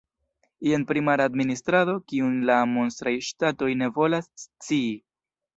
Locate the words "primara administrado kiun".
0.91-2.39